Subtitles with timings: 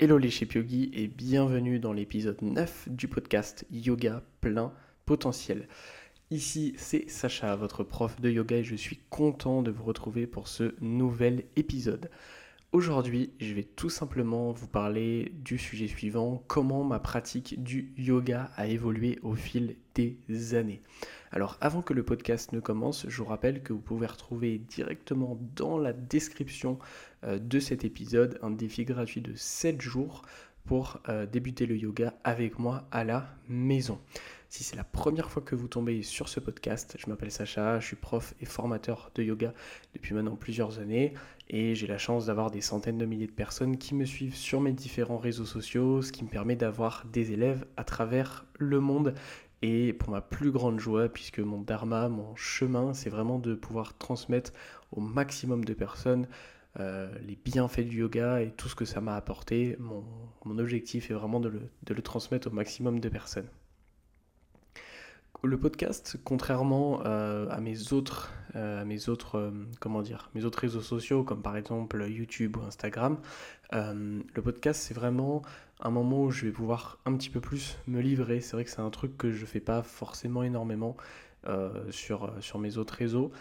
[0.00, 4.72] Hello les Yogi et bienvenue dans l'épisode 9 du podcast Yoga plein
[5.06, 5.68] potentiel.
[6.32, 10.48] Ici c'est Sacha, votre prof de yoga et je suis content de vous retrouver pour
[10.48, 12.10] ce nouvel épisode.
[12.74, 18.50] Aujourd'hui, je vais tout simplement vous parler du sujet suivant, comment ma pratique du yoga
[18.56, 20.18] a évolué au fil des
[20.56, 20.82] années.
[21.30, 25.38] Alors avant que le podcast ne commence, je vous rappelle que vous pouvez retrouver directement
[25.54, 26.80] dans la description
[27.22, 30.22] euh, de cet épisode un défi gratuit de 7 jours
[30.64, 33.98] pour euh, débuter le yoga avec moi à la maison.
[34.48, 37.86] Si c'est la première fois que vous tombez sur ce podcast, je m'appelle Sacha, je
[37.86, 39.52] suis prof et formateur de yoga
[39.94, 41.12] depuis maintenant plusieurs années
[41.50, 44.60] et j'ai la chance d'avoir des centaines de milliers de personnes qui me suivent sur
[44.60, 49.14] mes différents réseaux sociaux, ce qui me permet d'avoir des élèves à travers le monde.
[49.60, 53.96] Et pour ma plus grande joie, puisque mon dharma, mon chemin, c'est vraiment de pouvoir
[53.98, 54.52] transmettre
[54.92, 56.28] au maximum de personnes
[56.78, 59.76] les bienfaits du yoga et tout ce que ça m'a apporté.
[59.78, 63.48] Mon, objectif est vraiment de le transmettre au maximum de personnes
[65.46, 71.56] le podcast, contrairement euh, à mes autres, euh, mes autres, euh, réseaux sociaux, comme par
[71.56, 73.18] exemple YouTube ou Instagram,
[73.72, 75.42] le podcast c'est vraiment
[75.80, 78.40] un moment où je vais pouvoir un petit peu plus me livrer.
[78.40, 80.96] C'est vrai que c'est un truc que je fais pas forcément énormément
[81.90, 83.32] sur mes autres réseaux,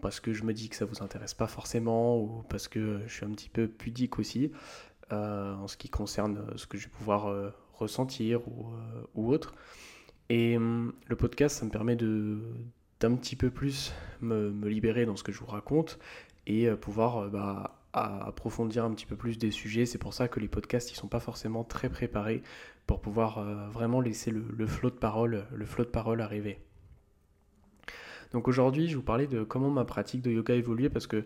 [0.00, 3.12] parce que je me dis que ça vous intéresse pas forcément, ou parce que je
[3.12, 4.52] suis un petit peu pudique aussi,
[5.10, 8.72] en ce qui concerne ce que je vais pouvoir ressentir ou,
[9.14, 9.54] ou autre.
[10.28, 12.40] Et hum, le podcast, ça me permet de
[13.02, 15.98] d'un petit peu plus me, libérer dans ce que je vous raconte
[16.46, 19.86] et euh, pouvoir euh, bah, approfondir un petit peu plus des sujets.
[19.86, 22.42] C'est pour ça que les podcasts, ils sont pas forcément très préparés
[22.86, 26.60] pour pouvoir euh, vraiment laisser le, flot de parole, le flot de parole arriver.
[28.32, 31.24] Donc aujourd'hui, je vais vous parler de comment ma pratique de yoga évolué parce que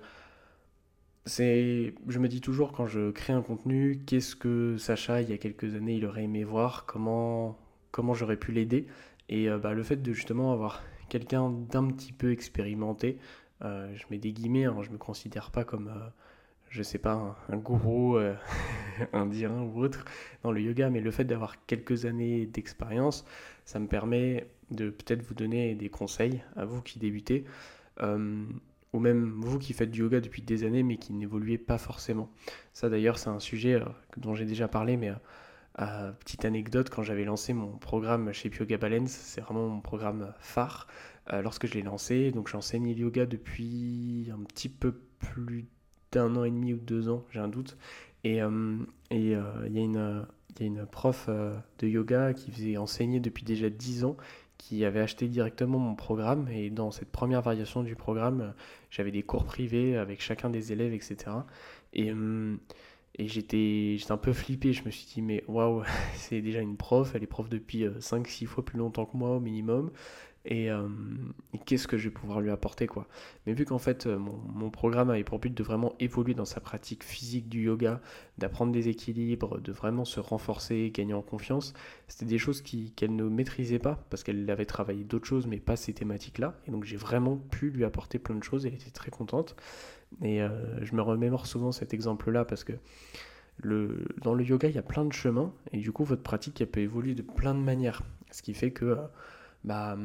[1.24, 5.32] c'est, je me dis toujours quand je crée un contenu, qu'est-ce que Sacha, il y
[5.32, 7.58] a quelques années, il aurait aimé voir, comment
[7.96, 8.86] comment j'aurais pu l'aider.
[9.30, 13.18] Et euh, bah, le fait de justement avoir quelqu'un d'un petit peu expérimenté,
[13.64, 16.08] euh, je mets des guillemets, hein, je me considère pas comme, euh,
[16.68, 18.18] je sais pas, un, gourou
[19.14, 20.04] indien ou autre
[20.42, 23.24] dans le yoga, mais le fait d'avoir quelques années d'expérience,
[23.64, 27.44] ça me permet de peut-être vous donner des conseils à vous qui débutez,
[28.00, 32.30] ou même vous qui faites du yoga depuis des années mais qui n'évoluez pas forcément.
[32.72, 33.80] Ça d'ailleurs c'est un sujet
[34.16, 35.12] dont j'ai déjà parlé, mais
[35.80, 40.32] euh, petite anecdote, quand j'avais lancé mon programme chez Yoga Balance, c'est vraiment mon programme
[40.38, 40.86] phare.
[41.32, 45.66] Euh, lorsque je l'ai lancé, donc j'enseigne le yoga depuis un petit peu plus
[46.12, 47.76] d'un an et demi ou deux ans, j'ai un doute.
[48.24, 48.78] Et euh,
[49.10, 49.84] il y, a
[50.60, 54.16] une prof de yoga qui faisait enseigner depuis déjà dix ans,
[54.58, 56.48] qui avait acheté directement mon programme.
[56.48, 58.54] Et dans cette première variation du programme,
[58.90, 61.16] j'avais des cours privés avec chacun des élèves, etc.
[61.92, 62.12] Et
[63.18, 65.82] et j'étais un peu flippé, je me suis dit, mais waouh,
[66.14, 69.30] c'est déjà une prof, elle est prof depuis 5-6 euh, fois plus longtemps que moi
[69.30, 69.90] au minimum.
[70.50, 70.88] Euh,
[71.52, 73.08] et, qu'est-ce que je vais pouvoir lui apporter quoi.
[73.46, 76.60] Mais vu qu'en fait euh, mon, programme avait pour but de vraiment évoluer dans sa
[76.60, 78.00] pratique physique du yoga,
[78.38, 81.74] d'apprendre des équilibres, de vraiment se renforcer, gagner en confiance,
[82.06, 85.76] c'était des choses qu'elle ne maîtrisait pas parce qu'elle avait travaillé d'autres choses mais pas
[85.76, 86.54] ces thématiques-là.
[86.68, 89.56] Et donc j'ai vraiment pu lui apporter plein de choses et elle était très contente.
[90.22, 92.72] Et euh, je me remémore souvent cet exemple-là parce que
[93.58, 96.64] le, dans le yoga, il y a plein de chemins et du coup, votre pratique,
[96.70, 98.02] peut évoluer de plein de manières.
[98.30, 98.96] Ce qui fait que,
[99.64, 99.96] bah,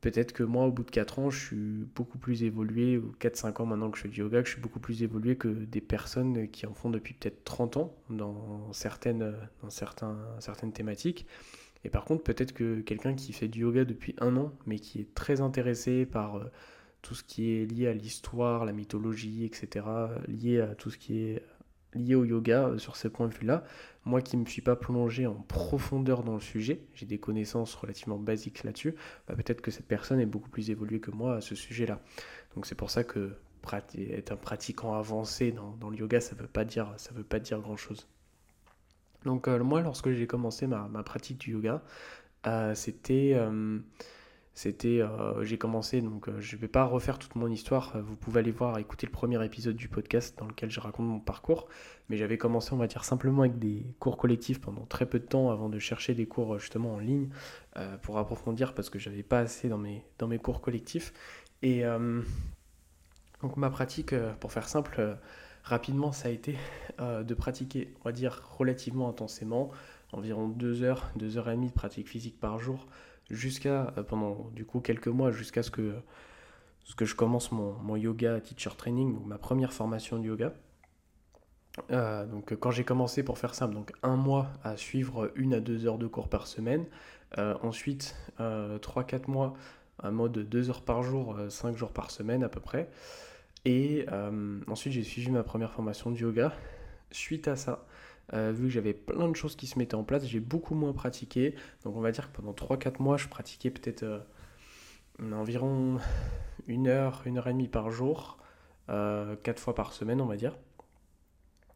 [0.00, 3.62] peut-être que moi, au bout de 4 ans, je suis beaucoup plus évolué, ou 4-5
[3.62, 5.80] ans maintenant que je fais du yoga, que je suis beaucoup plus évolué que des
[5.80, 11.26] personnes qui en font depuis peut-être 30 ans dans certaines, dans certains, certaines thématiques.
[11.84, 15.00] Et par contre, peut-être que quelqu'un qui fait du yoga depuis un an, mais qui
[15.00, 16.44] est très intéressé par euh,
[17.02, 19.86] tout ce qui est lié à l'histoire, la mythologie, etc.,
[20.26, 21.42] lié à tout ce qui est
[21.96, 23.64] lié au yoga euh, sur ces points de vue-là.
[24.04, 27.74] Moi qui ne me suis pas plongé en profondeur dans le sujet, j'ai des connaissances
[27.74, 28.94] relativement basiques là-dessus,
[29.26, 32.00] bah, peut-être que cette personne est beaucoup plus évoluée que moi à ce sujet-là.
[32.54, 33.32] Donc c'est pour ça que
[33.98, 37.40] être un pratiquant avancé dans, le yoga, ça ne veut pas dire, ça veut pas
[37.40, 38.06] dire grand-chose.
[39.24, 41.82] Donc euh, moi, lorsque j'ai commencé ma, pratique du yoga,
[42.46, 43.36] euh, c'était
[44.56, 47.94] c'était, euh, j'ai commencé, donc euh, je ne vais pas refaire toute mon histoire.
[47.94, 51.04] Euh, vous pouvez aller voir, écouter le premier épisode du podcast dans lequel je raconte
[51.04, 51.68] mon parcours.
[52.08, 55.26] Mais j'avais commencé, on va dire, simplement avec des cours collectifs pendant très peu de
[55.26, 57.28] temps avant de chercher des cours justement en ligne
[58.00, 61.12] pour approfondir parce que j'avais pas assez dans mes, dans mes cours collectifs.
[61.60, 61.82] Et
[63.42, 65.18] donc ma pratique, pour faire simple,
[65.64, 66.56] rapidement, ça a été
[66.98, 69.70] de pratiquer, on va dire, relativement intensément,
[70.12, 72.86] environ 2 heures, 2 heures et demie de pratique physique par jour
[73.30, 75.94] jusqu'à euh, pendant du coup quelques mois jusqu'à ce que
[77.00, 80.52] je commence mon, yoga teacher training, ma première formation de yoga.
[81.90, 85.86] donc quand j'ai commencé pour faire simple, donc un mois à suivre une à deux
[85.86, 86.86] heures de cours par semaine,
[87.38, 89.54] ensuite 3-4 mois
[89.98, 92.88] à mode 2 heures par jour, 5 jours par semaine à peu près,
[93.64, 94.06] et
[94.68, 96.52] ensuite j'ai suivi ma première formation de yoga.
[97.10, 97.86] Suite à ça,
[98.32, 101.54] vu que j'avais plein de choses qui se mettaient en place, j'ai beaucoup moins pratiqué.
[101.84, 104.26] Donc on va dire que pendant 3-4 mois, je pratiquais peut-être
[105.32, 105.98] environ
[106.66, 108.38] une heure, une heure et demie par jour,
[108.88, 110.56] euh, quatre fois par semaine, on va dire.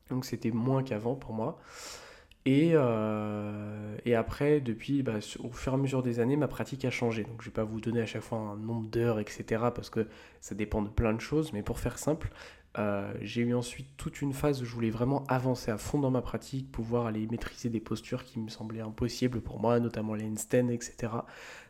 [0.08, 1.58] Donc c'était moins qu'avant pour moi.
[2.46, 6.84] Et, euh, et après, depuis, bah, au fur et à mesure des années, ma pratique
[6.84, 7.24] a changé.
[7.24, 9.44] Donc je ne vais pas vous donner à chaque fois un nombre d'heures, etc.
[9.74, 10.06] parce que
[10.40, 11.52] ça dépend de plein de choses.
[11.52, 12.30] Mais pour faire simple,
[12.78, 16.10] euh, j'ai eu ensuite toute une phase où je voulais vraiment avancer à fond dans
[16.10, 20.24] ma pratique, pouvoir aller maîtriser des postures qui me semblaient impossibles pour moi, notamment les
[20.24, 21.12] handstands, etc.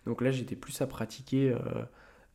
[0.06, 1.84] Donc là, j'étais plus à pratiquer, euh,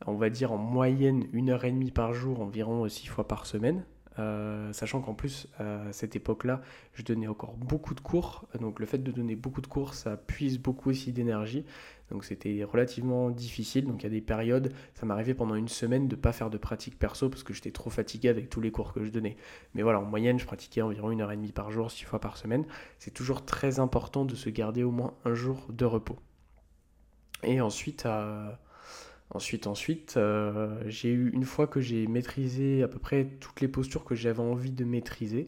[0.08, 3.46] on va dire en moyenne une heure et demie par jour, environ six fois par
[3.46, 3.86] semaine.
[4.18, 6.62] Euh, sachant qu'en plus, à cette époque-là,
[6.94, 8.48] je donnais encore beaucoup de cours.
[8.60, 11.66] Donc le fait de donner beaucoup de cours, ça puise beaucoup aussi d'énergie.
[12.12, 13.86] Donc c'était relativement difficile.
[13.86, 16.58] Donc il y a des périodes, ça m'arrivait pendant une semaine de pas faire de
[16.58, 19.36] pratique perso parce que j'étais trop fatigué avec tous les cours que je donnais.
[19.74, 22.20] Mais voilà, en moyenne, je pratiquais environ une heure et demie par jour, six fois
[22.20, 22.66] par semaine.
[23.00, 26.18] C'est toujours très important de se garder au moins un jour de repos.
[27.44, 28.08] Et ensuite,
[29.30, 33.68] ensuite, ensuite, euh, j'ai eu une fois que j'ai maîtrisé à peu près toutes les
[33.68, 35.48] postures que j'avais envie de maîtriser.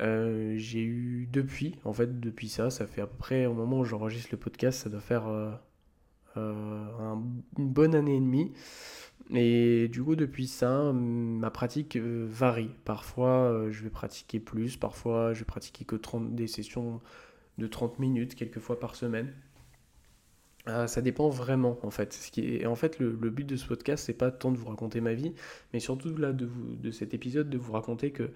[0.00, 3.80] Euh, j'ai eu depuis, en fait, depuis ça, ça fait à peu près au moment
[3.80, 5.24] où j'enregistre le podcast, ça doit faire
[6.36, 8.52] une bonne année et demie.
[9.32, 12.70] Et du coup, depuis ça, ma pratique varie.
[12.84, 17.00] Parfois, je vais pratiquer plus, parfois, je vais pratiquer que 30, des sessions
[17.58, 19.32] de 30 minutes, quelques fois par semaine.
[20.66, 22.18] Euh, ça dépend vraiment en fait.
[22.38, 22.66] Est...
[22.66, 25.34] en fait, le, but de ce podcast, c'est pas tant de vous raconter ma vie,
[25.72, 26.74] mais surtout là de, vous...
[26.76, 28.30] de cet épisode, de vous raconter que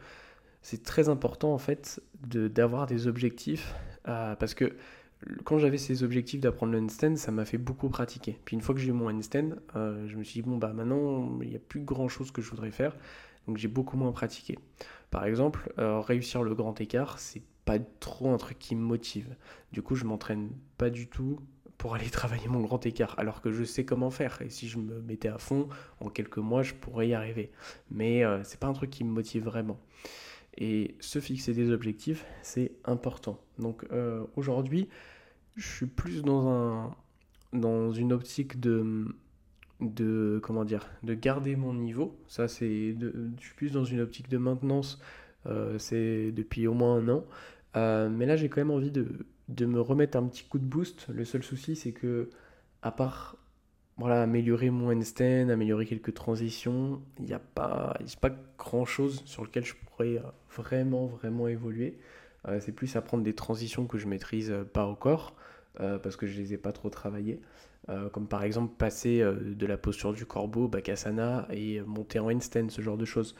[0.61, 3.75] c'est très important en fait d'avoir des objectifs,
[4.09, 4.77] euh, parce que
[5.45, 8.39] quand j'avais ces objectifs d'apprendre le handstand, ça m'a fait beaucoup pratiquer.
[8.45, 10.73] Puis une fois que j'ai eu mon handstand, euh, je me suis dit bon bah
[10.75, 12.95] maintenant il n'y a plus grand chose que je voudrais faire,
[13.47, 14.59] donc j'ai beaucoup moins pratiqué.
[15.11, 19.35] Par exemple, réussir le grand écart, c'est pas trop un truc qui me motive.
[19.73, 21.39] Du coup, je m'entraîne pas du tout
[21.79, 24.43] pour aller travailler mon grand écart, alors que je sais comment faire.
[24.43, 25.69] Et si je me mettais à fond,
[26.01, 27.53] en quelques mois, je pourrais y arriver.
[27.91, 29.79] Mais euh, c'est pas un truc qui me motive vraiment.
[30.57, 33.41] Et se fixer des objectifs, c'est important.
[33.61, 34.89] Donc euh, aujourd'hui,
[35.55, 36.97] je suis plus dans un
[37.53, 39.07] dans une optique de
[39.81, 42.19] de comment dire de garder mon niveau.
[42.27, 45.01] Ça c'est je suis plus dans une optique de maintenance.
[45.47, 48.09] Euh, c'est depuis au moins un an.
[48.11, 49.07] mais là, j'ai quand même envie de
[49.49, 51.09] de me remettre un petit coup de boost.
[51.09, 52.31] Le seul souci, c'est que,
[52.83, 53.37] à part
[53.99, 59.45] voilà, améliorer mon handstand, améliorer quelques transitions, il n'y a, pas, pas grand chose sur
[59.45, 60.23] lequel je pourrais euh,
[60.57, 61.99] vraiment, vraiment évoluer.
[62.47, 65.35] Euh, c'est plus apprendre des transitions que je maîtrise euh, pas corps,
[66.03, 67.41] parce que je les ai pas trop travaillées.
[68.13, 72.83] Comme par exemple passer de la posture du corbeau, Bakasana, et monter en handstand, ce
[72.83, 73.35] genre de choses.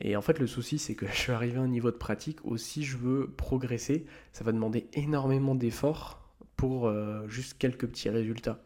[0.00, 2.38] Et en fait, le souci, c'est que je suis arrivé à un niveau de pratique
[2.44, 6.20] où si je veux progresser, ça va demander énormément d'efforts
[6.56, 8.60] pour euh, juste quelques petits résultats.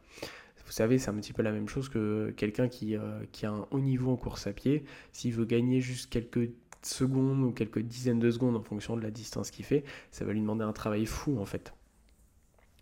[0.66, 3.50] Vous savez, c'est un petit peu la même chose que quelqu'un qui, euh, qui a
[3.50, 4.84] un haut niveau en course à pied.
[5.12, 6.50] S'il veut gagner juste quelques
[6.82, 10.32] secondes ou quelques dizaines de secondes en fonction de la distance qu'il fait, ça va
[10.34, 11.72] lui demander un travail fou en fait.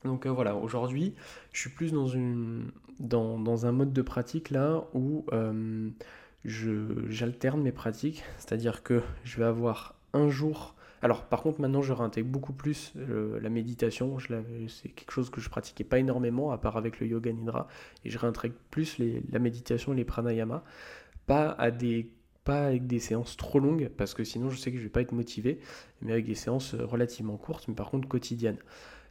[0.07, 1.15] Donc euh, voilà, aujourd'hui,
[1.53, 5.27] je suis plus dans, un mode de pratique là où
[6.45, 10.77] j'alterne mes pratiques, c'est-à-dire que je vais avoir un jour.
[11.03, 14.17] Alors, par contre, maintenant, je réintègre beaucoup plus euh, la méditation.
[14.69, 17.69] C'est quelque chose que je pratiquais pas énormément, à part avec le yoga nidra.
[18.05, 20.65] Et je réintègre plus la méditation et les pranayama.
[21.27, 21.57] Pas,
[22.45, 25.03] pas avec des séances trop longues, parce que sinon, je sais que je vais pas
[25.03, 25.59] être motivé,
[26.01, 28.59] mais avec des séances relativement courtes, mais par contre quotidiennes.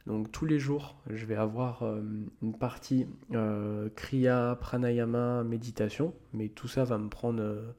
[0.06, 2.00] Donc tous les jours, je vais avoir euh,
[2.40, 7.74] une partie euh, Kriya, Pranayama, méditation, mais tout ça va me prendre euh,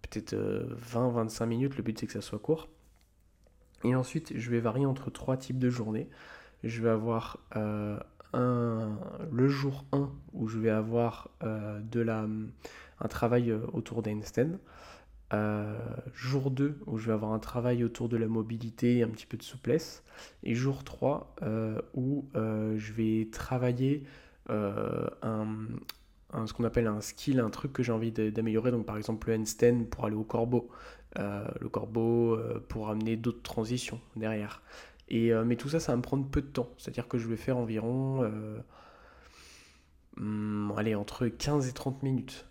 [0.00, 2.68] peut-être 20-25 minutes, le but c'est que ça soit court.
[3.84, 6.08] Et ensuite, je vais varier entre trois types de journées.
[6.64, 7.38] Je vais avoir
[8.32, 12.26] le jour 1 où je vais avoir de la,
[13.00, 14.58] un travail autour d'Einstein.
[15.32, 15.76] Euh,
[16.14, 19.26] jour 2 où je vais avoir un travail autour de la mobilité et un petit
[19.26, 20.04] peu de souplesse.
[20.44, 24.04] Et jour 3 euh, où euh, je vais travailler
[24.48, 25.56] un,
[26.46, 28.70] ce qu'on appelle un skill, un truc que j'ai envie d'améliorer.
[28.70, 30.68] Donc par exemple le handstand pour aller au corbeau.
[31.16, 34.62] le corbeau pour amener d'autres transitions derrière.
[35.08, 36.70] Et, mais tout ça, ça va me prendre peu de temps.
[36.78, 38.30] C'est-à-dire que je vais faire environ...
[40.16, 42.46] Hmm, allez, entre 15 et 30 minutes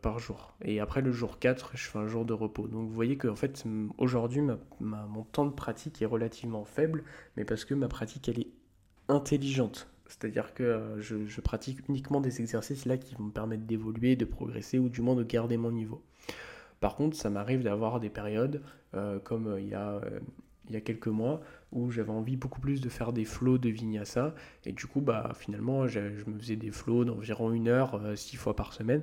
[0.00, 0.54] par jour.
[0.62, 2.66] Et après le jour 4, je fais un jour de repos.
[2.66, 3.64] Donc vous voyez qu'en fait,
[3.96, 4.42] aujourd'hui,
[4.80, 7.04] mon temps de pratique est relativement faible,
[7.36, 8.50] mais parce que ma pratique, elle est
[9.08, 9.88] intelligente.
[10.08, 14.24] C'est-à-dire que je, je, pratique uniquement des exercices là qui vont me permettre d'évoluer, de
[14.24, 16.02] progresser ou du moins de garder mon niveau.
[16.82, 18.60] Par contre, ça m'arrive d'avoir des périodes
[18.94, 20.18] euh, comme euh, il y, a, euh,
[20.68, 21.40] il y a quelques mois
[21.70, 24.34] où j'avais envie beaucoup plus de faire des flots de vinyasa.
[24.66, 28.56] Et du coup, bah, finalement, je, me faisais des flots d'environ une heure, six fois
[28.56, 29.02] par semaine.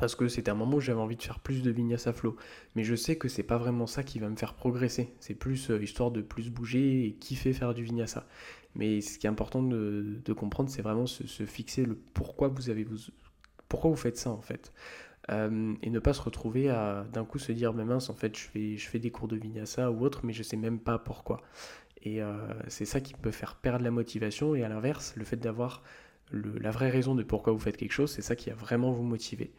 [0.00, 2.34] Parce que c'était un moment où j'avais envie de faire plus de vinyasa flow.
[2.74, 5.12] Mais je sais que c'est pas vraiment ça qui va me faire progresser.
[5.20, 8.26] C'est plus histoire de plus bouger et kiffer faire du vinyasa.
[8.74, 12.82] Mais ce qui est important de, comprendre, c'est vraiment se, fixer le pourquoi vous avez
[12.82, 12.96] vous,
[13.68, 14.72] pourquoi vous faites ça en fait.
[15.30, 18.34] Euh, et ne pas se retrouver à d'un coup se dire mais mince en fait
[18.38, 21.42] je fais, des cours de vinyasa ou autre mais je sais même pas pourquoi
[22.02, 22.34] et euh,
[22.68, 25.82] c'est ça qui peut faire perdre la motivation et à l'inverse le fait d'avoir
[26.32, 29.02] la vraie raison de pourquoi vous faites quelque chose c'est ça qui va vraiment vous
[29.02, 29.52] motiver.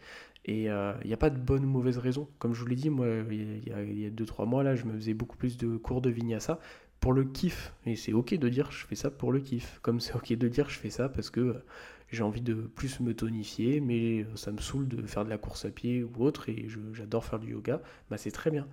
[0.46, 2.28] Et il euh, n'y a pas de bonne ou mauvaise raison.
[2.40, 5.14] Comme je vous l'ai dit moi il y a 2-3 mois là je me faisais
[5.14, 6.60] beaucoup plus de cours de vinyasa
[7.00, 7.74] pour le kiff.
[7.86, 9.80] Et c'est ok de dire je fais ça pour le kiff.
[9.82, 11.64] Comme c'est ok de dire je fais ça parce que
[12.12, 15.66] j'ai envie de plus me tonifier, mais ça me saoule de faire de la course
[15.66, 18.68] à pied ou autre, et j'adore faire du yoga, bah c'est très bien.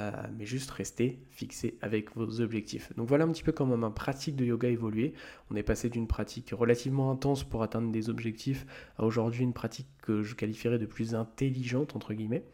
[0.00, 2.92] Euh, mais juste rester fixé avec vos objectifs.
[2.96, 5.14] Donc voilà un petit peu comment ma pratique de yoga évolué.
[5.50, 8.66] On est passé d'une pratique relativement intense pour atteindre des objectifs
[8.98, 12.44] à aujourd'hui une pratique que je qualifierais de plus intelligente, entre guillemets.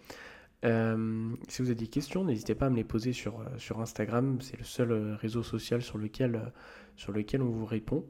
[0.64, 3.80] Euh, si vous avez des questions, n'hésitez pas à me les poser sur, euh, sur
[3.80, 4.38] Instagram.
[4.40, 6.52] C'est le seul réseau social sur lequel,
[6.96, 8.04] sur lequel on vous répond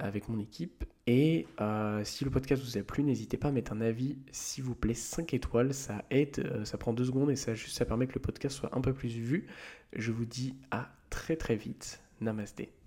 [0.00, 0.84] avec mon équipe.
[1.06, 4.64] Et euh, si le podcast vous a plu, n'hésitez pas à mettre un avis, s'il
[4.64, 5.74] vous plaît, 5 étoiles.
[5.74, 8.56] Ça aide, euh, ça prend 2 secondes et ça, juste, ça permet que le podcast
[8.56, 9.46] soit un peu plus vu.
[9.92, 12.02] Je vous dis à très très vite.
[12.20, 12.79] Namasté.